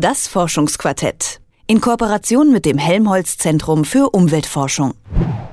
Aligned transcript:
Das 0.00 0.28
Forschungsquartett. 0.28 1.42
In 1.66 1.82
Kooperation 1.82 2.50
mit 2.52 2.64
dem 2.64 2.78
Helmholtz 2.78 3.36
Zentrum 3.36 3.84
für 3.84 4.08
Umweltforschung. 4.08 4.94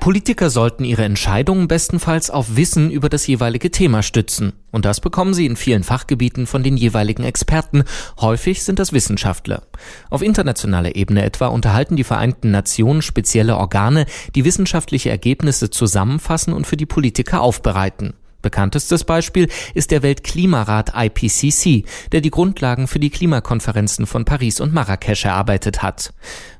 Politiker 0.00 0.48
sollten 0.48 0.84
ihre 0.84 1.04
Entscheidungen 1.04 1.68
bestenfalls 1.68 2.30
auf 2.30 2.56
Wissen 2.56 2.90
über 2.90 3.10
das 3.10 3.26
jeweilige 3.26 3.70
Thema 3.70 4.02
stützen. 4.02 4.54
Und 4.70 4.86
das 4.86 5.02
bekommen 5.02 5.34
sie 5.34 5.44
in 5.44 5.56
vielen 5.56 5.84
Fachgebieten 5.84 6.46
von 6.46 6.62
den 6.62 6.78
jeweiligen 6.78 7.24
Experten. 7.24 7.84
Häufig 8.22 8.62
sind 8.62 8.78
das 8.78 8.94
Wissenschaftler. 8.94 9.64
Auf 10.08 10.22
internationaler 10.22 10.96
Ebene 10.96 11.24
etwa 11.24 11.48
unterhalten 11.48 11.96
die 11.96 12.04
Vereinten 12.04 12.50
Nationen 12.50 13.02
spezielle 13.02 13.58
Organe, 13.58 14.06
die 14.34 14.46
wissenschaftliche 14.46 15.10
Ergebnisse 15.10 15.68
zusammenfassen 15.68 16.54
und 16.54 16.66
für 16.66 16.78
die 16.78 16.86
Politiker 16.86 17.42
aufbereiten. 17.42 18.14
Bekanntestes 18.40 19.02
Beispiel 19.02 19.48
ist 19.74 19.90
der 19.90 20.02
Weltklimarat 20.02 20.92
IPCC, 20.94 21.84
der 22.12 22.20
die 22.20 22.30
Grundlagen 22.30 22.86
für 22.86 23.00
die 23.00 23.10
Klimakonferenzen 23.10 24.06
von 24.06 24.24
Paris 24.24 24.60
und 24.60 24.72
Marrakesch 24.72 25.24
erarbeitet 25.24 25.82
hat. 25.82 26.12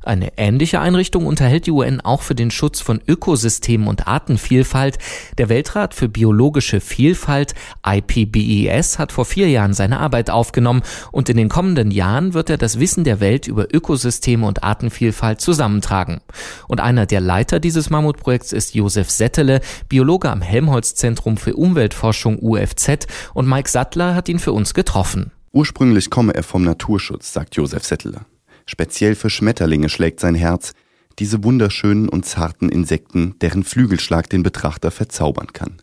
Eine 0.03 0.33
ähnliche 0.39 0.81
Einrichtung 0.81 1.27
unterhält 1.27 1.67
die 1.67 1.71
UN 1.71 2.01
auch 2.01 2.23
für 2.23 2.35
den 2.35 2.51
Schutz 2.51 2.81
von 2.81 3.01
Ökosystemen 3.07 3.87
und 3.87 4.09
Artenvielfalt. 4.09 4.99
Der 5.37 5.51
Weltrat 5.51 5.93
für 5.93 6.09
biologische 6.09 6.81
Vielfalt 6.81 7.55
IPBES 7.87 8.99
hat 8.99 9.13
vor 9.13 9.27
vier 9.27 9.51
Jahren 9.51 9.75
seine 9.75 10.01
Arbeit 10.01 10.31
aufgenommen 10.31 10.83
und 11.13 11.29
in 11.29 11.37
den 11.37 11.51
kommenden 11.51 11.91
Jahren 11.91 12.33
wird 12.33 12.49
er 12.49 12.57
das 12.57 12.81
Wissen 12.81 13.05
der 13.05 13.21
Welt 13.21 13.47
über 13.47 13.67
Ökosysteme 13.73 14.47
und 14.47 14.65
Artenvielfalt 14.65 15.41
zusammentragen. 15.43 16.23
Und 16.69 16.81
einer 16.81 17.05
der 17.05 17.21
Leiter 17.21 17.61
dieses 17.61 17.91
Mammutprojekts 17.91 18.53
ist 18.53 18.75
Josef 18.75 19.11
Settele, 19.11 19.61
Biologe 19.89 20.31
am 20.31 20.41
Helmholtz 20.41 20.95
Zentrum 20.95 21.37
für 21.37 21.55
Umweltforschung 21.69 22.39
UFZ 22.41 23.07
und 23.35 23.47
Mike 23.47 23.69
Sattler 23.69 24.15
hat 24.15 24.31
ihn 24.31 24.39
für 24.39 24.53
uns 24.53 24.73
getroffen. 24.73 25.33
Ursprünglich 25.53 26.09
komme 26.09 26.35
er 26.35 26.43
vom 26.43 26.65
Naturschutz, 26.65 27.35
sagt 27.35 27.57
Josef 27.57 27.85
Settele. 27.85 28.23
Speziell 28.65 29.15
für 29.15 29.29
Schmetterlinge 29.29 29.91
schlägt 29.91 30.19
sein 30.19 30.35
Herz, 30.35 30.73
diese 31.19 31.45
wunderschönen 31.45 32.09
und 32.09 32.25
zarten 32.25 32.71
Insekten, 32.71 33.35
deren 33.43 33.65
Flügelschlag 33.65 34.31
den 34.31 34.43
Betrachter 34.43 34.91
verzaubern 34.91 35.53
kann. 35.53 35.83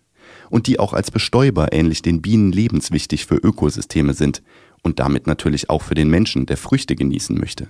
Und 0.50 0.66
die 0.66 0.80
auch 0.80 0.94
als 0.94 1.12
Bestäuber 1.12 1.72
ähnlich 1.72 2.02
den 2.02 2.24
Bienen 2.24 2.52
lebenswichtig 2.52 3.28
für 3.28 3.36
Ökosysteme 3.36 4.16
sind 4.16 4.42
und 4.82 5.00
damit 5.00 5.28
natürlich 5.28 5.70
auch 5.70 5.84
für 5.84 5.96
den 5.96 6.10
Menschen, 6.10 6.48
der 6.48 6.58
Früchte 6.58 6.96
genießen 6.96 7.38
möchte. 7.38 7.68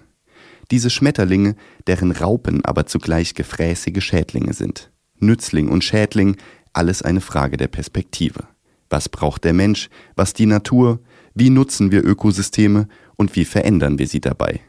Diese 0.72 0.90
Schmetterlinge, 0.90 1.56
deren 1.86 2.12
Raupen 2.12 2.64
aber 2.64 2.86
zugleich 2.86 3.34
gefräßige 3.34 4.02
Schädlinge 4.02 4.54
sind. 4.54 4.92
Nützling 5.20 5.70
und 5.70 5.84
Schädling, 5.84 6.38
alles 6.76 7.02
eine 7.02 7.22
Frage 7.22 7.58
der 7.58 7.68
Perspektive. 7.68 8.44
Was 8.90 9.10
braucht 9.10 9.44
der 9.44 9.54
Mensch, 9.54 9.90
was 10.16 10.34
die 10.34 10.46
Natur, 10.46 11.00
wie 11.34 11.50
nutzen 11.50 11.92
wir 11.92 12.06
Ökosysteme 12.06 12.88
und 13.16 13.36
wie 13.36 13.46
verändern 13.46 14.00
wir 14.00 14.08
sie 14.08 14.22
dabei? 14.22 14.62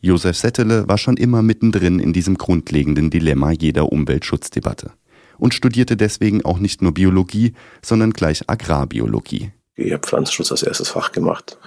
Josef 0.00 0.36
Settele 0.36 0.86
war 0.86 0.98
schon 0.98 1.16
immer 1.16 1.40
mittendrin 1.40 1.98
in 1.98 2.12
diesem 2.12 2.36
grundlegenden 2.36 3.10
Dilemma 3.10 3.52
jeder 3.52 3.90
Umweltschutzdebatte 3.90 4.92
und 5.38 5.54
studierte 5.54 5.96
deswegen 5.96 6.44
auch 6.44 6.58
nicht 6.58 6.82
nur 6.82 6.92
Biologie, 6.92 7.54
sondern 7.82 8.12
gleich 8.12 8.48
Agrarbiologie. 8.48 9.52
Ich 9.76 9.92
habe 9.92 10.06
Pflanzenschutz 10.06 10.52
als 10.52 10.62
erstes 10.62 10.88
Fach 10.88 11.10
gemacht, 11.10 11.58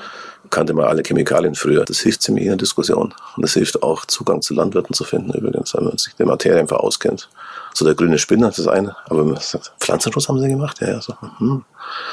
kannte 0.49 0.73
mal 0.73 0.87
alle 0.87 1.03
Chemikalien 1.03 1.55
früher. 1.55 1.83
Das 1.83 1.99
hilft 1.99 2.21
ziemlich 2.21 2.45
in 2.45 2.51
der 2.51 2.57
Diskussion 2.57 3.13
und 3.35 3.41
das 3.43 3.53
hilft 3.53 3.83
auch, 3.83 4.05
Zugang 4.05 4.41
zu 4.41 4.53
Landwirten 4.53 4.93
zu 4.93 5.03
finden 5.03 5.33
übrigens, 5.33 5.73
wenn 5.73 5.83
man 5.83 5.97
sich 5.97 6.15
die 6.15 6.23
Materie 6.23 6.59
einfach 6.59 6.77
auskennt. 6.77 7.29
So 7.73 7.83
der 7.83 7.95
grüne 7.95 8.17
Spinner, 8.17 8.49
das 8.49 8.65
eine, 8.67 8.95
aber 9.05 9.39
Pflanzenschutz 9.79 10.29
haben 10.29 10.39
sie 10.39 10.47
gemacht? 10.47 10.79
Ja, 10.79 10.91
ja, 10.91 11.01
so, 11.01 11.13
hm. 11.37 11.65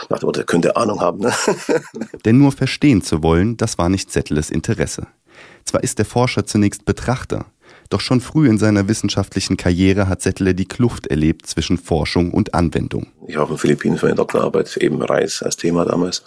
Nach 0.08 0.18
dem 0.18 0.26
Motto, 0.26 0.38
der 0.38 0.44
könnte 0.44 0.76
Ahnung 0.76 1.00
haben. 1.00 1.20
Ne? 1.20 1.32
Denn 2.24 2.38
nur 2.38 2.52
verstehen 2.52 3.02
zu 3.02 3.22
wollen, 3.22 3.56
das 3.56 3.78
war 3.78 3.88
nicht 3.88 4.10
Zetteles 4.10 4.50
Interesse. 4.50 5.06
Zwar 5.64 5.82
ist 5.82 5.98
der 5.98 6.04
Forscher 6.04 6.44
zunächst 6.44 6.84
Betrachter, 6.84 7.46
doch 7.94 8.00
schon 8.00 8.20
früh 8.20 8.48
in 8.48 8.58
seiner 8.58 8.88
wissenschaftlichen 8.88 9.56
Karriere 9.56 10.08
hat 10.08 10.20
Settler 10.20 10.52
die 10.52 10.66
Kluft 10.66 11.06
erlebt 11.06 11.46
zwischen 11.46 11.78
Forschung 11.78 12.32
und 12.32 12.52
Anwendung. 12.52 13.06
Ich 13.28 13.36
war 13.36 13.44
auf 13.44 13.50
den 13.50 13.58
Philippinen 13.58 13.98
für 13.98 14.06
eine 14.06 14.16
Doktorarbeit, 14.16 14.76
eben 14.78 15.00
Reis 15.00 15.44
als 15.44 15.56
Thema 15.56 15.84
damals, 15.84 16.24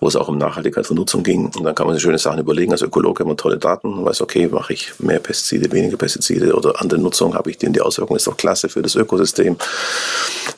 wo 0.00 0.08
es 0.08 0.16
auch 0.16 0.28
um 0.28 0.38
Nachhaltigkeit 0.38 0.86
von 0.86 0.96
Nutzung 0.96 1.22
ging. 1.22 1.50
Und 1.54 1.62
dann 1.62 1.74
kann 1.74 1.86
man 1.86 1.94
sich 1.94 2.02
schöne 2.02 2.18
Sachen 2.18 2.40
überlegen. 2.40 2.72
Als 2.72 2.80
Ökologe 2.80 3.20
hat 3.20 3.28
man 3.28 3.36
tolle 3.36 3.58
Daten 3.58 3.92
und 3.92 4.04
weiß, 4.06 4.22
okay, 4.22 4.48
mache 4.48 4.72
ich 4.72 4.98
mehr 4.98 5.18
Pestizide, 5.18 5.70
weniger 5.70 5.98
Pestizide 5.98 6.54
oder 6.54 6.80
andere 6.80 6.98
Nutzung, 6.98 7.34
habe 7.34 7.50
ich 7.50 7.58
die, 7.58 7.70
die 7.70 7.82
Auswirkung, 7.82 8.16
ist 8.16 8.26
doch 8.26 8.38
klasse 8.38 8.70
für 8.70 8.80
das 8.80 8.94
Ökosystem. 8.94 9.56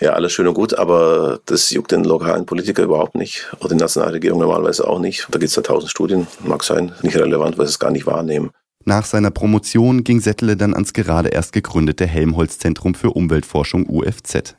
Ja, 0.00 0.12
alles 0.12 0.32
schön 0.32 0.46
und 0.46 0.54
gut, 0.54 0.78
aber 0.78 1.40
das 1.46 1.70
juckt 1.70 1.90
den 1.90 2.04
lokalen 2.04 2.46
Politiker 2.46 2.84
überhaupt 2.84 3.16
nicht 3.16 3.46
oder 3.58 3.70
die 3.70 3.80
Nationalregierung 3.80 4.38
normalerweise 4.38 4.86
auch 4.86 5.00
nicht. 5.00 5.26
Da 5.30 5.40
gibt 5.40 5.50
es 5.50 5.56
ja 5.56 5.62
tausend 5.62 5.90
Studien, 5.90 6.28
mag 6.44 6.62
sein, 6.62 6.92
nicht 7.02 7.16
relevant, 7.16 7.58
weil 7.58 7.66
sie 7.66 7.70
es 7.70 7.78
gar 7.80 7.90
nicht 7.90 8.06
wahrnehmen. 8.06 8.52
Nach 8.88 9.04
seiner 9.04 9.32
Promotion 9.32 10.04
ging 10.04 10.20
Settele 10.20 10.56
dann 10.56 10.72
ans 10.72 10.92
gerade 10.92 11.30
erst 11.30 11.52
gegründete 11.52 12.06
Helmholtz 12.06 12.60
Zentrum 12.60 12.94
für 12.94 13.10
Umweltforschung 13.10 13.84
UFZ. 13.88 14.54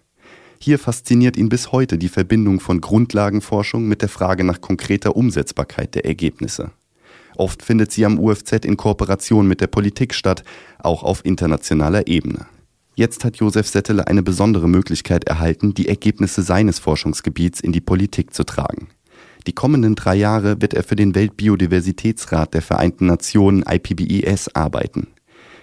Hier 0.60 0.80
fasziniert 0.80 1.38
ihn 1.38 1.48
bis 1.48 1.72
heute 1.72 1.98
die 1.98 2.10
Verbindung 2.10 2.60
von 2.60 2.82
Grundlagenforschung 2.82 3.88
mit 3.88 4.02
der 4.02 4.10
Frage 4.10 4.44
nach 4.44 4.60
konkreter 4.60 5.16
Umsetzbarkeit 5.16 5.96
der 5.96 6.04
Ergebnisse. 6.04 6.72
Oft 7.38 7.64
findet 7.64 7.94
sie 7.94 8.04
am 8.04 8.20
UFZ 8.20 8.66
in 8.66 8.76
Kooperation 8.76 9.48
mit 9.48 9.62
der 9.62 9.68
Politik 9.68 10.14
statt, 10.14 10.44
auch 10.78 11.04
auf 11.04 11.24
internationaler 11.24 12.08
Ebene. 12.08 12.48
Jetzt 12.96 13.24
hat 13.24 13.38
Josef 13.38 13.70
Settele 13.70 14.08
eine 14.08 14.24
besondere 14.24 14.68
Möglichkeit 14.68 15.24
erhalten, 15.24 15.74
die 15.74 15.88
Ergebnisse 15.88 16.42
seines 16.42 16.80
Forschungsgebiets 16.80 17.62
in 17.62 17.72
die 17.72 17.80
Politik 17.80 18.34
zu 18.34 18.44
tragen. 18.44 18.90
Die 19.48 19.54
kommenden 19.54 19.96
drei 19.96 20.16
Jahre 20.16 20.62
wird 20.62 20.74
er 20.74 20.84
für 20.84 20.98
den 20.98 21.16
Weltbiodiversitätsrat 21.16 22.54
der 22.54 22.62
Vereinten 22.62 23.06
Nationen 23.06 23.64
IPBES 23.66 24.54
arbeiten. 24.54 25.08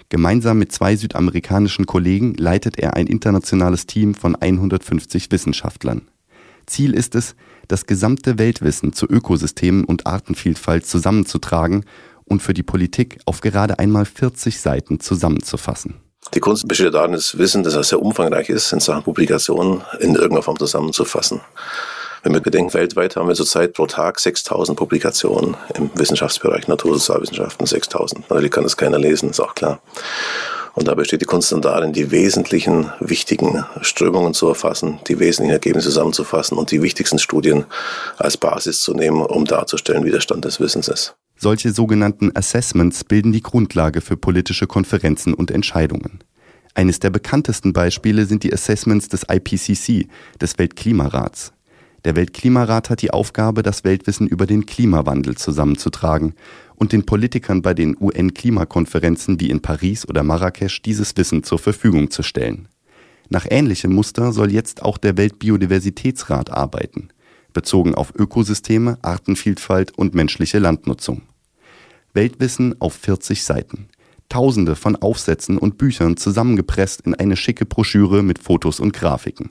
Gemeinsam 0.08 0.58
mit 0.58 0.72
zwei 0.72 0.96
südamerikanischen 0.96 1.84
Kollegen 1.84 2.34
leitet 2.34 2.78
er 2.78 2.94
ein 2.94 3.06
internationales 3.06 3.86
Team 3.86 4.14
von 4.14 4.36
150 4.36 5.30
Wissenschaftlern. 5.30 6.08
Ziel 6.66 6.94
ist 6.94 7.14
es, 7.14 7.34
das 7.68 7.84
gesamte 7.84 8.38
Weltwissen 8.38 8.94
zu 8.94 9.06
Ökosystemen 9.06 9.84
und 9.84 10.06
Artenvielfalt 10.06 10.86
zusammenzutragen 10.86 11.84
und 12.24 12.42
für 12.42 12.54
die 12.54 12.62
Politik 12.62 13.18
auf 13.26 13.42
gerade 13.42 13.78
einmal 13.78 14.06
40 14.06 14.60
Seiten 14.60 14.98
zusammenzufassen. 14.98 15.96
Die 16.32 16.40
Kunst 16.40 16.66
besteht 16.66 16.94
darin, 16.94 17.12
das 17.12 17.36
Wissen, 17.36 17.62
das 17.62 17.88
sehr 17.88 18.00
umfangreich 18.00 18.48
ist, 18.48 18.72
in 18.72 18.80
Sachen 18.80 19.02
Publikationen 19.02 19.82
in 20.00 20.14
irgendeiner 20.14 20.42
Form 20.42 20.58
zusammenzufassen. 20.58 21.42
Wenn 22.24 22.32
wir 22.32 22.40
bedenken, 22.40 22.72
weltweit 22.72 23.16
haben 23.16 23.28
wir 23.28 23.34
zurzeit 23.34 23.74
pro 23.74 23.86
Tag 23.86 24.18
6000 24.18 24.78
Publikationen 24.78 25.58
im 25.74 25.90
Wissenschaftsbereich, 25.94 26.68
Natursozialwissenschaften 26.68 27.66
6000. 27.66 28.30
Natürlich 28.30 28.50
kann 28.50 28.64
das 28.64 28.78
keiner 28.78 28.98
lesen, 28.98 29.28
ist 29.28 29.40
auch 29.40 29.54
klar. 29.54 29.82
Und 30.72 30.88
da 30.88 30.94
besteht 30.94 31.20
die 31.20 31.26
Kunst 31.26 31.52
dann 31.52 31.60
darin, 31.60 31.92
die 31.92 32.10
wesentlichen, 32.10 32.90
wichtigen 32.98 33.66
Strömungen 33.82 34.32
zu 34.32 34.48
erfassen, 34.48 35.00
die 35.06 35.18
wesentlichen 35.18 35.52
Ergebnisse 35.52 35.88
zusammenzufassen 35.88 36.56
und 36.56 36.70
die 36.70 36.80
wichtigsten 36.80 37.18
Studien 37.18 37.66
als 38.16 38.38
Basis 38.38 38.80
zu 38.80 38.94
nehmen, 38.94 39.20
um 39.20 39.44
darzustellen, 39.44 40.04
wie 40.06 40.10
der 40.10 40.20
Stand 40.20 40.46
des 40.46 40.60
Wissens 40.60 40.88
ist. 40.88 41.14
Solche 41.36 41.72
sogenannten 41.72 42.34
Assessments 42.34 43.04
bilden 43.04 43.32
die 43.32 43.42
Grundlage 43.42 44.00
für 44.00 44.16
politische 44.16 44.66
Konferenzen 44.66 45.34
und 45.34 45.50
Entscheidungen. 45.50 46.20
Eines 46.72 47.00
der 47.00 47.10
bekanntesten 47.10 47.74
Beispiele 47.74 48.24
sind 48.24 48.44
die 48.44 48.52
Assessments 48.52 49.08
des 49.08 49.26
IPCC, 49.30 50.08
des 50.40 50.58
Weltklimarats. 50.58 51.52
Der 52.04 52.16
Weltklimarat 52.16 52.90
hat 52.90 53.00
die 53.00 53.12
Aufgabe, 53.12 53.62
das 53.62 53.82
Weltwissen 53.82 54.26
über 54.26 54.46
den 54.46 54.66
Klimawandel 54.66 55.36
zusammenzutragen 55.36 56.34
und 56.76 56.92
den 56.92 57.06
Politikern 57.06 57.62
bei 57.62 57.72
den 57.72 57.96
UN-Klimakonferenzen 57.98 59.40
wie 59.40 59.48
in 59.48 59.62
Paris 59.62 60.06
oder 60.06 60.22
Marrakesch 60.22 60.82
dieses 60.82 61.16
Wissen 61.16 61.44
zur 61.44 61.58
Verfügung 61.58 62.10
zu 62.10 62.22
stellen. 62.22 62.68
Nach 63.30 63.46
ähnlichem 63.48 63.94
Muster 63.94 64.32
soll 64.32 64.52
jetzt 64.52 64.82
auch 64.82 64.98
der 64.98 65.16
Weltbiodiversitätsrat 65.16 66.50
arbeiten, 66.50 67.08
bezogen 67.54 67.94
auf 67.94 68.12
Ökosysteme, 68.14 68.98
Artenvielfalt 69.00 69.96
und 69.96 70.14
menschliche 70.14 70.58
Landnutzung. 70.58 71.22
Weltwissen 72.12 72.78
auf 72.82 72.92
40 72.94 73.44
Seiten. 73.44 73.88
Tausende 74.28 74.76
von 74.76 74.96
Aufsätzen 74.96 75.56
und 75.56 75.78
Büchern 75.78 76.18
zusammengepresst 76.18 77.00
in 77.02 77.14
eine 77.14 77.36
schicke 77.36 77.64
Broschüre 77.64 78.22
mit 78.22 78.38
Fotos 78.38 78.78
und 78.78 78.92
Grafiken. 78.92 79.50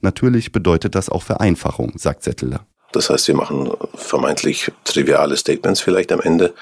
Natürlich 0.00 0.52
bedeutet 0.52 0.94
das 0.94 1.08
auch 1.08 1.22
Vereinfachung, 1.22 1.92
sagt 1.96 2.22
Settler. 2.22 2.66
Das 2.92 3.08
heißt, 3.08 3.28
wir 3.28 3.36
machen 3.36 3.70
vermeintlich 3.94 4.72
triviale 4.84 5.36
Statements 5.36 5.80
vielleicht 5.80 6.10
am 6.10 6.20
Ende, 6.20 6.54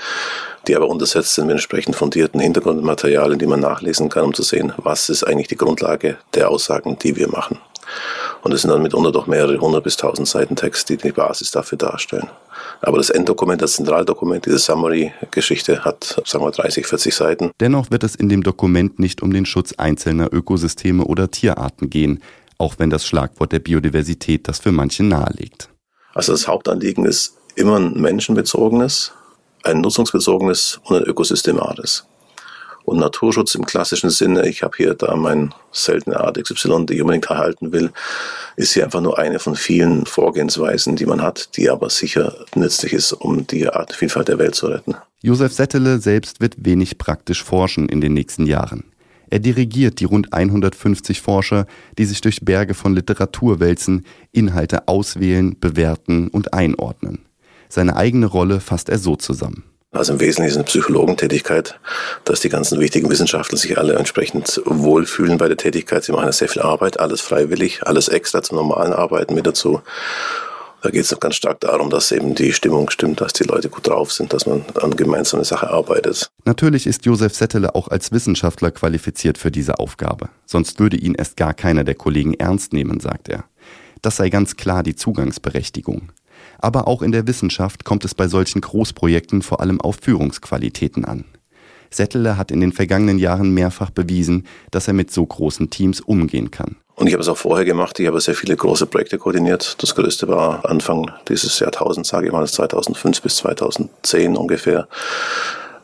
die 0.67 0.77
aber 0.77 0.89
untersetzt 0.89 1.35
sind 1.35 1.47
mit 1.47 1.55
entsprechend 1.55 1.97
fundierten 1.97 2.41
Hintergrundmaterialien, 2.41 3.39
die 3.39 3.47
man 3.47 3.61
nachlesen 3.61 4.11
kann, 4.11 4.25
um 4.25 4.35
zu 4.35 4.43
sehen, 4.43 4.73
was 4.77 5.09
ist 5.09 5.25
eigentlich 5.25 5.49
die 5.49 5.57
Grundlage 5.57 6.19
der 6.35 6.51
Aussagen, 6.51 6.99
die 6.99 7.17
wir 7.17 7.29
machen. 7.29 7.59
Und 8.43 8.53
es 8.53 8.63
sind 8.63 8.71
dann 8.71 8.83
mitunter 8.83 9.11
doch 9.11 9.27
mehrere 9.27 9.59
hundert 9.59 9.85
bis 9.85 9.97
tausend 9.97 10.29
Seiten 10.29 10.57
Text, 10.57 10.91
die 10.91 10.99
die 10.99 11.13
Basis 11.13 11.51
dafür 11.51 11.79
darstellen. 11.79 12.29
Aber 12.83 12.99
das 12.99 13.09
Enddokument, 13.09 13.63
das 13.63 13.73
Zentraldokument, 13.75 14.45
diese 14.45 14.59
Summary-Geschichte 14.59 15.85
hat, 15.85 16.21
sagen 16.27 16.45
wir, 16.45 16.51
30, 16.51 16.87
40 16.87 17.15
Seiten. 17.15 17.51
Dennoch 17.61 17.91
wird 17.91 18.05
es 18.05 18.15
in 18.15 18.29
dem 18.29 18.43
Dokument 18.43 18.99
nicht 18.99 19.23
um 19.23 19.33
den 19.33 19.47
Schutz 19.47 19.73
einzelner 19.79 20.33
Ökosysteme 20.33 21.05
oder 21.05 21.31
Tierarten 21.31 21.89
gehen 21.89 22.23
auch 22.59 22.75
wenn 22.79 22.91
das 22.91 23.07
Schlagwort 23.07 23.53
der 23.53 23.61
Biodiversität 23.61 24.49
das 24.49 24.59
für 24.59 24.73
manche 24.73 25.05
nahelegt. 25.05 25.71
Also 26.15 26.33
das 26.33 26.49
Hauptanliegen 26.49 27.05
ist 27.05 27.37
immer 27.55 27.79
ein 27.79 28.01
menschenbezogenes 28.01 29.13
ein 29.65 29.81
nutzungsbezogenes 29.81 30.81
und 30.85 30.97
ein 30.97 31.03
ökosystemares. 31.05 32.05
Und 32.85 32.99
Naturschutz 33.01 33.55
im 33.55 33.67
klassischen 33.67 34.09
Sinne, 34.09 34.49
ich 34.49 34.63
habe 34.63 34.75
hier 34.79 34.95
da 34.95 35.15
mein 35.15 35.55
seltene 35.73 36.19
Art 36.21 36.43
XY, 36.43 36.87
die 36.87 36.95
ich 36.95 37.03
unbedingt 37.03 37.27
erhalten 37.27 37.71
will, 37.71 37.91
ist 38.57 38.73
hier 38.73 38.85
einfach 38.85 39.03
nur 39.03 39.19
eine 39.19 39.39
von 39.39 39.57
vielen 39.57 40.07
Vorgehensweisen, 40.07 40.97
die 40.97 41.05
man 41.05 41.21
hat, 41.21 41.57
die 41.57 41.69
aber 41.69 41.91
sicher 41.91 42.47
nützlich 42.55 42.95
ist, 42.95 43.13
um 43.13 43.47
die 43.47 43.69
Artenvielfalt 43.69 44.29
der 44.29 44.39
Welt 44.39 44.55
zu 44.55 44.69
retten. 44.69 44.97
Josef 45.21 45.53
Settele 45.53 45.99
selbst 45.99 46.41
wird 46.41 46.65
wenig 46.65 46.97
praktisch 46.97 47.45
forschen 47.45 47.91
in 47.91 48.01
den 48.01 48.15
nächsten 48.15 48.47
Jahren. 48.47 48.85
Er 49.31 49.39
dirigiert 49.39 50.01
die 50.01 50.05
rund 50.05 50.33
150 50.33 51.21
Forscher, 51.21 51.67
die 51.99 52.05
sich 52.05 52.21
durch 52.21 52.45
Berge 52.45 52.75
von 52.75 52.95
Literatur 52.95 53.61
wälzen, 53.61 54.05
Inhalte 54.33 54.89
auswählen, 54.89 55.59
bewerten 55.59 56.29
und 56.29 56.55
einordnen. 56.55 57.21
Seine 57.69 57.97
eigene 57.97 58.27
Rolle 58.27 58.61
fasst 58.61 58.89
er 58.89 58.99
so 58.99 59.17
zusammen. 59.17 59.65
Also 59.91 60.13
im 60.13 60.21
Wesentlichen 60.21 60.51
ist 60.51 60.57
eine 60.57 60.65
Psychologentätigkeit, 60.65 61.81
dass 62.25 62.41
die 62.41 62.51
ganzen 62.51 62.79
wichtigen 62.79 63.09
Wissenschaftler 63.09 63.57
sich 63.57 63.79
alle 63.79 63.95
entsprechend 63.95 64.61
wohlfühlen 64.67 65.39
bei 65.39 65.49
der 65.49 65.57
Tätigkeit. 65.57 66.05
Sie 66.05 66.13
machen 66.13 66.27
ja 66.27 66.33
sehr 66.33 66.49
viel 66.49 66.61
Arbeit, 66.61 67.01
alles 67.01 67.23
freiwillig, 67.23 67.87
alles 67.87 68.09
extra 68.09 68.43
zum 68.43 68.59
normalen 68.59 68.93
Arbeiten 68.93 69.35
mit 69.35 69.47
dazu. 69.47 69.81
Da 70.81 70.91
geht 70.91 71.03
es 71.03 71.19
ganz 71.19 71.35
stark 71.35 71.61
darum, 71.61 71.91
dass 71.91 72.13
eben 72.13 72.37
die 72.37 72.53
Stimmung 72.53 72.89
stimmt, 72.89 73.21
dass 73.21 73.33
die 73.33 73.45
Leute 73.45 73.69
gut 73.69 73.89
drauf 73.89 74.13
sind, 74.13 74.33
dass 74.33 74.47
man 74.47 74.65
an 74.81 74.97
gemeinsame 74.97 75.45
Sache 75.45 75.69
arbeitet. 75.69 76.31
Natürlich 76.45 76.87
ist 76.87 77.05
Josef 77.05 77.35
Settele 77.35 77.75
auch 77.75 77.89
als 77.89 78.13
Wissenschaftler 78.13 78.71
qualifiziert 78.71 79.39
für 79.39 79.51
diese 79.51 79.81
Aufgabe. 79.81 80.29
Sonst 80.47 80.79
würde 80.79 80.97
ihn 80.97 81.15
erst 81.15 81.37
gar 81.37 81.53
keiner 81.53 81.83
der 81.83 81.97
Kollegen 81.97 82.35
ernst 82.35 82.73
nehmen, 82.73 83.01
sagt 83.01 83.29
er. 83.29 83.45
Das 84.03 84.17
sei 84.17 84.31
ganz 84.31 84.57
klar 84.57 84.85
die 84.85 84.95
Zugangsberechtigung. 84.95 86.13
Aber 86.59 86.87
auch 86.87 87.03
in 87.03 87.11
der 87.11 87.27
Wissenschaft 87.27 87.85
kommt 87.85 88.05
es 88.05 88.15
bei 88.15 88.29
solchen 88.29 88.61
Großprojekten 88.61 89.43
vor 89.43 89.61
allem 89.61 89.81
auf 89.81 89.99
Führungsqualitäten 90.01 91.05
an. 91.05 91.25
Settele 91.91 92.37
hat 92.37 92.51
in 92.51 92.61
den 92.61 92.73
vergangenen 92.73 93.19
Jahren 93.19 93.53
mehrfach 93.53 93.91
bewiesen, 93.91 94.47
dass 94.71 94.87
er 94.87 94.95
mit 94.95 95.11
so 95.11 95.27
großen 95.27 95.71
Teams 95.71 96.01
umgehen 96.01 96.51
kann. 96.51 96.77
Und 96.99 97.07
ich 97.07 97.13
habe 97.13 97.23
es 97.23 97.29
auch 97.29 97.37
vorher 97.37 97.65
gemacht. 97.65 97.99
Ich 98.01 98.09
habe 98.09 98.21
sehr 98.21 98.35
viele 98.35 98.57
große 98.57 98.87
Projekte 98.87 99.19
koordiniert. 99.19 99.77
Das 99.81 99.95
größte 99.95 100.27
war 100.27 100.69
Anfang 100.69 101.13
dieses 101.29 101.61
Jahrtausends, 101.61 102.09
sage 102.09 102.27
ich 102.27 102.33
mal, 102.33 102.47
2005 102.47 103.23
bis 103.23 103.37
2010 103.37 104.37
ungefähr. 104.37 104.89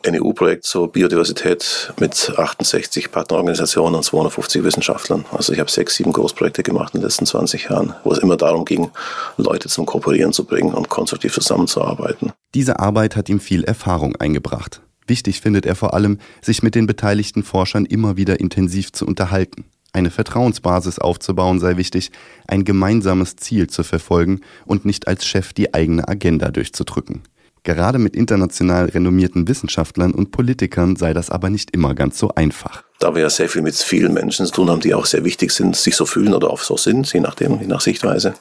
Ein 0.04 0.20
EU-Projekt 0.20 0.64
zur 0.64 0.90
Biodiversität 0.90 1.94
mit 2.00 2.34
68 2.36 3.12
Partnerorganisationen 3.12 3.94
und 3.94 4.02
250 4.02 4.64
Wissenschaftlern. 4.64 5.24
Also 5.30 5.52
ich 5.52 5.60
habe 5.60 5.70
sechs, 5.70 5.94
sieben 5.94 6.12
Großprojekte 6.12 6.64
gemacht 6.64 6.94
in 6.94 7.00
den 7.00 7.04
letzten 7.04 7.26
20 7.26 7.70
Jahren, 7.70 7.94
wo 8.02 8.10
es 8.10 8.18
immer 8.18 8.36
darum 8.36 8.64
ging, 8.64 8.90
Leute 9.36 9.68
zum 9.68 9.86
Kooperieren 9.86 10.32
zu 10.32 10.44
bringen 10.44 10.74
und 10.74 10.88
konstruktiv 10.88 11.32
zusammenzuarbeiten. 11.32 12.32
Diese 12.54 12.80
Arbeit 12.80 13.14
hat 13.14 13.28
ihm 13.28 13.38
viel 13.38 13.62
Erfahrung 13.62 14.16
eingebracht. 14.16 14.82
Wichtig 15.06 15.40
findet 15.40 15.64
er 15.64 15.76
vor 15.76 15.94
allem, 15.94 16.18
sich 16.42 16.62
mit 16.62 16.74
den 16.74 16.86
beteiligten 16.86 17.44
Forschern 17.44 17.86
immer 17.86 18.16
wieder 18.16 18.40
intensiv 18.40 18.92
zu 18.92 19.06
unterhalten. 19.06 19.64
Eine 19.94 20.10
Vertrauensbasis 20.10 20.98
aufzubauen 20.98 21.60
sei 21.60 21.76
wichtig, 21.76 22.10
ein 22.48 22.64
gemeinsames 22.64 23.36
Ziel 23.36 23.68
zu 23.68 23.84
verfolgen 23.84 24.40
und 24.66 24.84
nicht 24.84 25.06
als 25.06 25.24
Chef 25.24 25.52
die 25.52 25.72
eigene 25.72 26.08
Agenda 26.08 26.50
durchzudrücken. 26.50 27.22
Gerade 27.62 28.00
mit 28.00 28.16
international 28.16 28.86
renommierten 28.86 29.46
Wissenschaftlern 29.46 30.12
und 30.12 30.32
Politikern 30.32 30.96
sei 30.96 31.14
das 31.14 31.30
aber 31.30 31.48
nicht 31.48 31.70
immer 31.70 31.94
ganz 31.94 32.18
so 32.18 32.30
einfach. 32.34 32.82
Da 32.98 33.14
wir 33.14 33.22
ja 33.22 33.30
sehr 33.30 33.48
viel 33.48 33.62
mit 33.62 33.76
vielen 33.76 34.12
Menschen 34.12 34.44
zu 34.46 34.52
tun 34.52 34.68
haben, 34.68 34.80
die 34.80 34.94
auch 34.94 35.06
sehr 35.06 35.24
wichtig 35.24 35.52
sind, 35.52 35.76
sich 35.76 35.94
so 35.94 36.06
fühlen 36.06 36.34
oder 36.34 36.50
auch 36.50 36.60
so 36.60 36.76
sind, 36.76 37.10
je 37.12 37.20
nachdem, 37.20 37.60
je 37.60 37.68
nach 37.68 37.80
Sichtweise. 37.80 38.34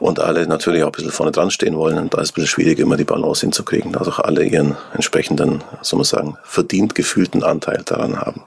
Und 0.00 0.18
alle 0.18 0.48
natürlich 0.48 0.82
auch 0.82 0.88
ein 0.88 0.92
bisschen 0.92 1.12
vorne 1.12 1.30
dran 1.30 1.52
stehen 1.52 1.76
wollen. 1.76 1.96
Und 1.96 2.12
da 2.12 2.18
ist 2.18 2.24
es 2.24 2.32
ein 2.32 2.34
bisschen 2.34 2.48
schwierig, 2.48 2.80
immer 2.80 2.96
die 2.96 3.04
Balance 3.04 3.42
hinzukriegen, 3.42 3.92
dass 3.92 4.08
auch 4.08 4.18
alle 4.18 4.44
ihren 4.44 4.76
entsprechenden, 4.92 5.62
soll 5.80 5.98
man 5.98 6.04
sagen, 6.04 6.36
verdient 6.42 6.96
gefühlten 6.96 7.44
Anteil 7.44 7.82
daran 7.84 8.18
haben. 8.18 8.42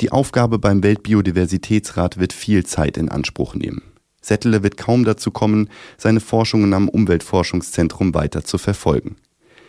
Die 0.00 0.12
Aufgabe 0.12 0.60
beim 0.60 0.84
Weltbiodiversitätsrat 0.84 2.20
wird 2.20 2.32
viel 2.32 2.64
Zeit 2.64 2.96
in 2.96 3.08
Anspruch 3.08 3.56
nehmen. 3.56 3.82
Settele 4.20 4.62
wird 4.62 4.76
kaum 4.76 5.04
dazu 5.04 5.32
kommen, 5.32 5.68
seine 5.96 6.20
Forschungen 6.20 6.72
am 6.72 6.88
Umweltforschungszentrum 6.88 8.14
weiter 8.14 8.44
zu 8.44 8.58
verfolgen. 8.58 9.16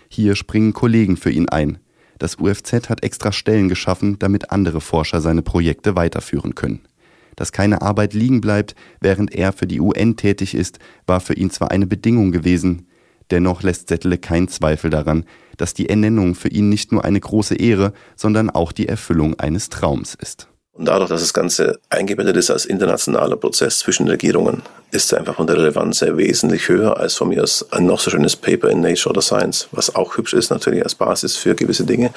Hier 0.07 0.35
springen 0.35 0.73
Kollegen 0.73 1.17
für 1.17 1.31
ihn 1.31 1.49
ein. 1.49 1.79
Das 2.19 2.37
UFZ 2.39 2.89
hat 2.89 3.03
extra 3.03 3.31
Stellen 3.31 3.69
geschaffen, 3.69 4.19
damit 4.19 4.51
andere 4.51 4.81
Forscher 4.81 5.19
seine 5.19 5.41
Projekte 5.41 5.95
weiterführen 5.95 6.53
können. 6.53 6.81
Dass 7.35 7.51
keine 7.51 7.81
Arbeit 7.81 8.13
liegen 8.13 8.39
bleibt, 8.39 8.75
während 8.99 9.33
er 9.33 9.51
für 9.51 9.65
die 9.65 9.79
UN 9.79 10.15
tätig 10.15 10.53
ist, 10.53 10.77
war 11.07 11.21
für 11.21 11.33
ihn 11.33 11.49
zwar 11.49 11.71
eine 11.71 11.87
Bedingung 11.87 12.31
gewesen, 12.31 12.85
dennoch 13.31 13.63
lässt 13.63 13.89
Settele 13.89 14.17
keinen 14.17 14.47
Zweifel 14.47 14.89
daran, 14.89 15.25
dass 15.57 15.73
die 15.73 15.89
Ernennung 15.89 16.35
für 16.35 16.49
ihn 16.49 16.69
nicht 16.69 16.91
nur 16.91 17.05
eine 17.05 17.19
große 17.19 17.55
Ehre, 17.55 17.93
sondern 18.15 18.49
auch 18.49 18.71
die 18.71 18.87
Erfüllung 18.87 19.39
eines 19.39 19.69
Traums 19.69 20.15
ist. 20.15 20.47
Und 20.79 20.85
dadurch, 20.85 21.09
dass 21.09 21.19
das 21.19 21.33
Ganze 21.33 21.77
eingebettet 21.89 22.37
ist 22.37 22.49
als 22.49 22.65
internationaler 22.65 23.35
Prozess 23.35 23.79
zwischen 23.79 24.07
Regierungen, 24.07 24.61
ist 24.91 25.11
es 25.11 25.13
einfach 25.13 25.35
von 25.35 25.45
der 25.45 25.57
Relevanz 25.57 25.99
sehr 25.99 26.15
wesentlich 26.15 26.69
höher 26.69 26.95
als 26.95 27.15
von 27.15 27.27
mir 27.27 27.43
aus 27.43 27.65
ein 27.71 27.85
noch 27.85 27.99
so 27.99 28.09
schönes 28.09 28.37
Paper 28.37 28.69
in 28.69 28.79
Nature 28.79 29.09
oder 29.09 29.21
Science, 29.21 29.67
was 29.73 29.93
auch 29.93 30.15
hübsch 30.15 30.33
ist, 30.33 30.51
natürlich 30.51 30.81
als 30.81 30.95
Basis 30.95 31.35
für 31.35 31.53
gewisse 31.53 31.83
Dinge, 31.83 32.11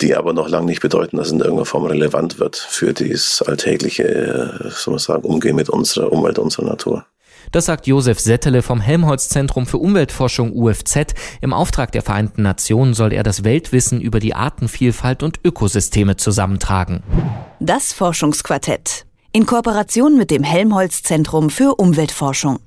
die 0.00 0.16
aber 0.16 0.32
noch 0.32 0.48
lange 0.48 0.64
nicht 0.64 0.80
bedeuten, 0.80 1.18
dass 1.18 1.26
es 1.26 1.34
in 1.34 1.40
irgendeiner 1.40 1.66
Form 1.66 1.84
relevant 1.84 2.38
wird 2.38 2.56
für 2.56 2.94
das 2.94 3.42
alltägliche, 3.42 4.72
soll 4.74 4.92
man 4.92 4.98
sagen, 4.98 5.24
Umgehen 5.24 5.56
mit 5.56 5.68
unserer 5.68 6.10
Umwelt, 6.10 6.38
unserer 6.38 6.64
Natur. 6.64 7.04
Das 7.52 7.66
sagt 7.66 7.86
Josef 7.86 8.20
Settele 8.20 8.62
vom 8.62 8.80
Helmholtz-Zentrum 8.80 9.66
für 9.66 9.78
Umweltforschung 9.78 10.52
UFZ. 10.52 11.14
Im 11.40 11.52
Auftrag 11.52 11.92
der 11.92 12.02
Vereinten 12.02 12.42
Nationen 12.42 12.94
soll 12.94 13.12
er 13.12 13.22
das 13.22 13.44
Weltwissen 13.44 14.00
über 14.00 14.20
die 14.20 14.34
Artenvielfalt 14.34 15.22
und 15.22 15.40
Ökosysteme 15.44 16.16
zusammentragen. 16.16 17.02
Das 17.60 17.92
Forschungsquartett 17.92 19.06
in 19.32 19.46
Kooperation 19.46 20.16
mit 20.16 20.30
dem 20.30 20.42
Helmholtz 20.42 21.02
Zentrum 21.02 21.50
für 21.50 21.74
Umweltforschung. 21.76 22.58